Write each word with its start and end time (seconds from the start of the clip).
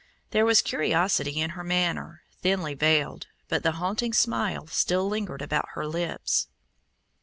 There 0.31 0.47
was 0.47 0.63
curiosity 0.63 1.39
in 1.39 1.51
her 1.51 1.63
manner, 1.63 2.23
thinly 2.41 2.73
veiled, 2.73 3.27
but 3.49 3.61
the 3.61 3.73
haunting 3.73 4.13
smile 4.13 4.65
still 4.65 5.07
lingered 5.07 5.43
about 5.43 5.69
her 5.75 5.85
lips. 5.85 6.47